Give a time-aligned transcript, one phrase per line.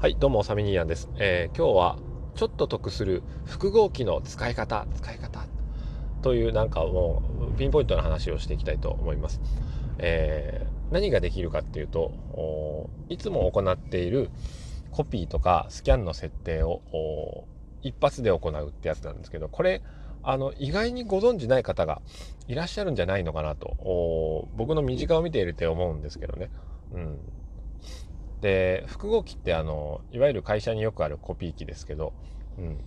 [0.00, 1.98] はいどうもサミニーアンです、えー、今日は
[2.36, 5.44] ちょっと得する複合機の使い方使い方
[6.22, 7.20] というなんかも
[7.52, 9.40] うピンポイントな話をしていきたいと思います、
[9.98, 12.12] えー、何ができるかっていうと
[13.08, 14.30] いつも行っている
[14.92, 17.48] コピーとかスキャンの設定を
[17.82, 19.82] 一発で行うってやつなんですけどこれ
[20.22, 22.02] あの意外にご存じない方が
[22.46, 26.50] いらっしゃるんじゃないのかなと僕の身近を見ているって思うんですけどね、
[26.92, 27.18] うん、
[28.40, 32.12] で複合機ってあのいわゆる会社によくあるコピー機ですけど、
[32.58, 32.78] うん、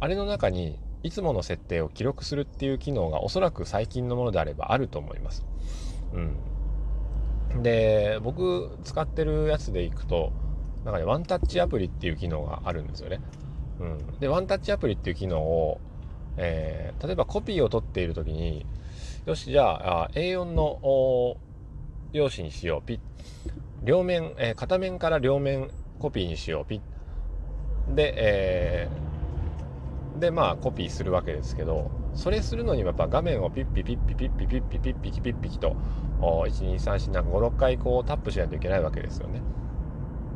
[0.00, 5.44] あれの中にいつもの設定を記録するっていう機能がおそらく最近のものであればあると思います。
[6.12, 10.32] うん、で僕使ってるやつでいくと
[10.84, 13.20] なんかねワンタッチアプリっていう機能があるんですよね。
[13.80, 15.80] うん、でワンタッチアプリっていう機能を、
[16.36, 18.66] えー、例えばコピーを取っている時に
[19.26, 21.36] よしじゃあ A4 の
[22.12, 23.00] 用紙にしようピッ
[23.88, 26.66] 両面、えー、片面から両面コピーにしよう。
[26.66, 35.74] ピッで、えー、でまあコピーするわけですけどそれするのにはやっぱ画面をピッピピッピピッピピッピピッピキピッピキと
[36.20, 39.40] 1、2、3、4、5、6回こうタップしないといけないわけですよね。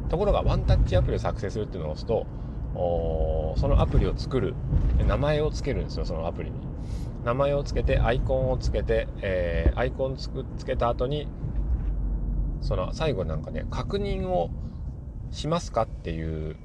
[0.09, 2.27] ところがワンタッチアプリを作成するっていうのを押すと
[3.59, 4.55] そのアプリを作る
[5.07, 6.57] 名前を付けるんですよそのアプリに。
[7.23, 11.29] 名前を付けてアイコンをつけて、えー、アイコンつくつけた後に
[12.63, 14.51] その最後なんかね確認を
[15.31, 16.57] しますかっていう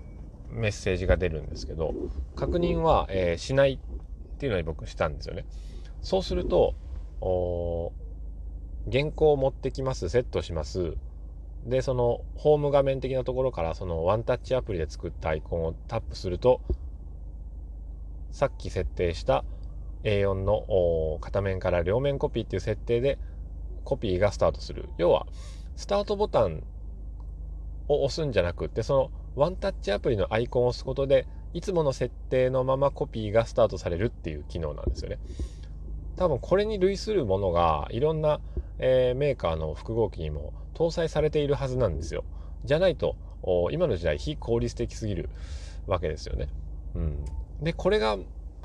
[0.50, 1.94] メッセージが出るんですけど
[2.36, 5.46] 確認は、えー、しないっていうのに僕したんですよね。
[6.02, 6.76] そうすると
[8.92, 10.94] 原稿を持ってきますセットします。
[11.66, 16.62] でそのホーム画面的なところからそのワンタッチアプリで作ったアイコンをタップすると
[18.32, 19.44] さっき設定した
[20.04, 23.18] A4 の片面から両面コピーっていう設定で
[23.84, 24.90] コピーがスタートする。
[24.98, 25.26] 要は
[25.78, 26.64] スタートボタン
[27.88, 35.20] を押すんじゃなくってそのワンタッチアプリのアイコンを押すことでいつもの設定のままコピーがスタートされるっていう機能なんですよね。
[36.18, 38.40] 多分これに類するものがいろんな、
[38.80, 42.26] えー、メーカーの複合機にも搭載されているはずなんですよ。
[42.66, 43.16] じゃないと
[43.72, 45.30] 今の時代非効率的すぎる
[45.86, 46.50] わけですよね。
[46.96, 47.26] うん、
[47.62, 48.18] でこれが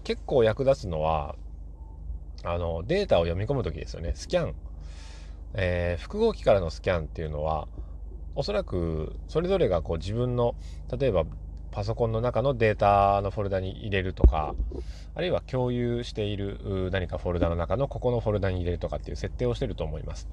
[0.03, 1.37] 結構役立つのは
[2.43, 4.13] あのデータを読み込む時ですよね。
[4.15, 4.55] スキャン
[5.55, 7.69] えー、複合機からのスキャンっていうのは
[8.35, 10.55] おそらくそれぞれがこう自分の
[10.99, 11.25] 例えば
[11.71, 14.55] パソコンの中のデータのフォルダに入れるとか
[15.15, 20.29] あるいは共有している何かフォルダの中のここのフォルダに入れるとかっていう設定をしてると思います。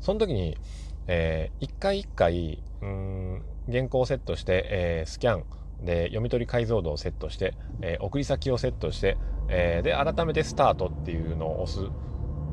[0.00, 0.58] その時に、
[1.06, 5.44] えー、一回一回うん原稿をセットして、えー、スキャン
[5.84, 9.16] で読み取り解像度をセットして、えー、送り先をセットして、
[9.48, 11.88] えー、で改めてスタートっていうのを押す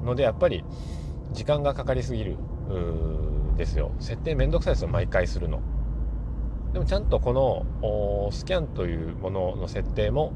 [0.04, 0.64] のでやっぱり
[1.32, 2.38] 時間がかかりすぎる。
[3.58, 3.92] ですよ。
[4.00, 5.62] 設定めんどくさいですよ毎回するの。
[6.74, 10.32] でもちゃんとこのスキャンというものの設定も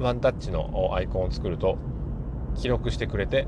[0.00, 1.78] ワンタッチのアイコンを作ると
[2.56, 3.46] 記録してくれて、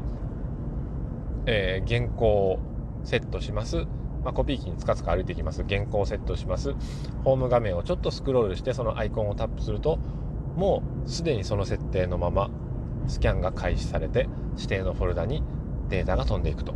[1.47, 2.59] えー、原稿を
[3.03, 3.87] セットします、
[4.22, 5.65] まあ、コピー機につかつか歩いていきます。
[5.69, 6.75] 原稿をセットします。
[7.25, 9.99] ホーム画面をちょっとスクロールしてそのアイコンをタップすると
[10.56, 12.51] もうすでにその設定のまま
[13.09, 15.43] スキャンが開始されて指定のフォルダに
[15.89, 16.75] データが飛んでいくと。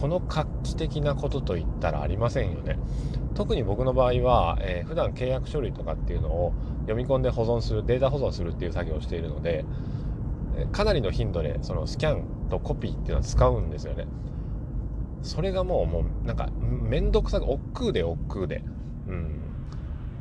[0.00, 2.78] この画期的なことといったらありませんよね。
[3.34, 6.52] 特に僕の場合は、えー、普段契約書類とかっていうのを
[6.82, 9.64] 読み込んで保存するデータ保存するっていう作業をしているので
[10.72, 14.06] かなりの頻度でそのスキャンとコピーっていうのは使うんですよね。
[15.22, 18.62] それがもうもうなんか面倒くさく億劫で億劫で。
[19.08, 19.40] うん。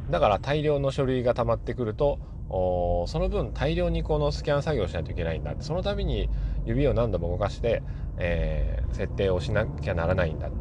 [0.09, 6.30] だから大量の書類が溜まってくるとその分大量にこのスキャン作業しないといけないんだその度に
[6.66, 7.84] 指を何度も動かして、
[8.18, 10.52] えー、設定をしなきゃならないんだっ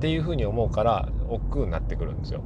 [0.00, 2.42] ていうふうに思うから億劫になってくるんですよ。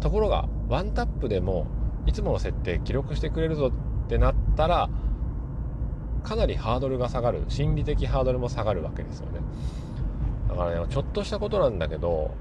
[0.00, 1.66] ところがワンタップでも
[2.06, 3.70] いつもの設定記録してくれるぞ
[4.04, 4.88] ってなったら
[6.24, 7.44] かなりハードルが下がる。
[7.48, 9.40] 心理的ハードルも下がるわけですよね。
[10.48, 12.32] だからねちょっとしたことなんだけど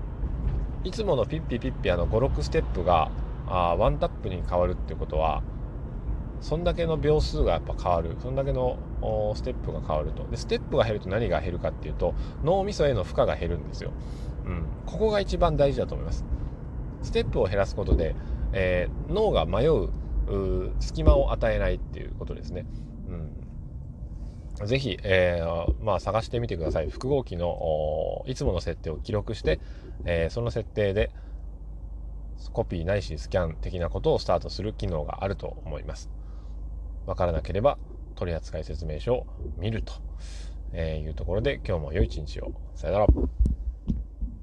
[0.84, 3.12] いつものピッピピッピあの56ステップが
[3.50, 5.44] あワンタップに変わるってことは
[6.42, 8.16] そんだけの秒数がやっぱ変わる。
[8.22, 8.78] そんだけの
[9.36, 10.26] ステップが変わると。
[10.28, 12.14] でステップが減ると何が減るかっていうと
[12.44, 13.92] 脳みそへの負荷が減るんですよ、
[14.46, 16.26] うん、ここが一番大事だと思います。
[17.02, 18.16] ステップを減らすことで、
[18.54, 19.90] えー、脳が迷う
[20.80, 22.66] 隙間を与えないっていうことですね、
[24.60, 26.90] うん、ぜひ、えー、まあ、探してみてください。
[26.90, 29.60] 複合機のいつもの設定を記録して、
[30.06, 31.12] えー、その設定で
[32.52, 36.10] コピーないしスキャン的なことをスタートする機能があると思います
[37.06, 37.78] わからなければ
[38.16, 39.28] 取扱説明書を
[39.58, 39.94] 見ると
[40.78, 42.52] いうところで今日も良い一日を。
[42.76, 43.49] さよなら。